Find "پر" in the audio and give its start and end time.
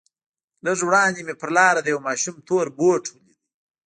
1.41-1.49